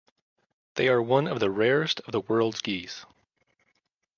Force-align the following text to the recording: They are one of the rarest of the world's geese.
They 0.77 0.87
are 0.87 0.99
one 0.99 1.27
of 1.27 1.39
the 1.39 1.51
rarest 1.51 1.99
of 1.99 2.11
the 2.11 2.21
world's 2.21 2.59
geese. 2.63 3.05